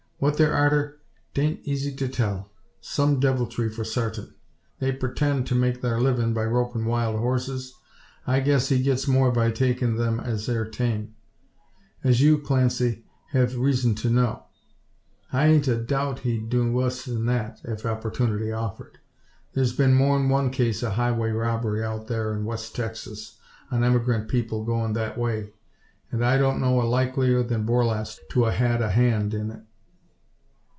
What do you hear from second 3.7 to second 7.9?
sartin. They purtend to make thar livin' by ropin' wild horses?